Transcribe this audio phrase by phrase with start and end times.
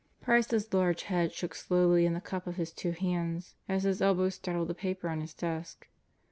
[0.19, 4.33] Price's large head shook slowly in the cup of his two hands as his elbows
[4.33, 5.87] straddled the paper on his desk.